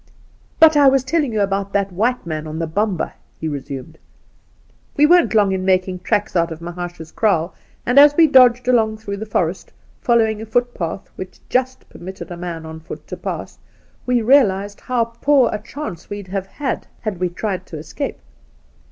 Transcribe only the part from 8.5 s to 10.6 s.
along through the forest, following a